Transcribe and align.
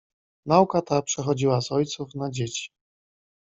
"Nauka 0.45 0.81
ta 0.81 1.01
przechodziła 1.01 1.61
z 1.61 1.71
ojców 1.71 2.15
na 2.15 2.29
dzieci." 2.31 2.69